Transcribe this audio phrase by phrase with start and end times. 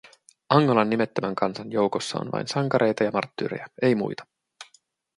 [0.49, 4.23] Angolan nimettömän kansan joukossa on vain sankareita ja marttyyreja, ei muita!